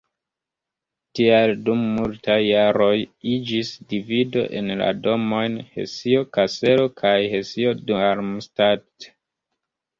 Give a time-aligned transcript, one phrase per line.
[1.17, 2.89] Tial dum multaj jaroj
[3.35, 9.11] iĝis divido en la domojn Hesio-Kaselo kaj Hesio-Darmstadt.